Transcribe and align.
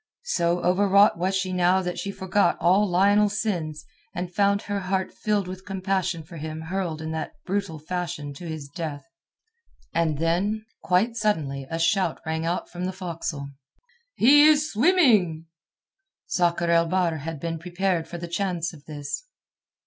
So 0.25 0.63
overwrought 0.63 1.19
was 1.19 1.35
she 1.35 1.53
now 1.53 1.83
that 1.83 1.99
she 1.99 2.09
forgot 2.09 2.57
all 2.59 2.89
Lionel's 2.89 3.39
sins, 3.39 3.85
and 4.15 4.33
found 4.33 4.63
her 4.63 4.79
heart 4.79 5.13
filled 5.13 5.47
with 5.47 5.63
compassion 5.63 6.23
for 6.23 6.37
him 6.37 6.61
hurled 6.61 7.03
in 7.03 7.11
that 7.11 7.33
brutal 7.45 7.77
fashion 7.77 8.33
to 8.33 8.47
his 8.47 8.67
death. 8.67 9.03
And 9.93 10.17
then, 10.17 10.65
quite 10.81 11.17
suddenly 11.17 11.67
a 11.69 11.77
shout 11.77 12.19
rang 12.25 12.47
out 12.47 12.67
from 12.67 12.85
the 12.85 12.91
forecastle. 12.93 13.49
"He 14.15 14.45
is 14.47 14.71
swimming!" 14.71 15.45
Sakr 16.25 16.71
el 16.71 16.87
Bahr 16.87 17.17
had 17.17 17.39
been 17.39 17.59
prepared 17.59 18.07
for 18.07 18.17
the 18.17 18.27
chance 18.27 18.73
of 18.73 18.85
this. 18.85 19.25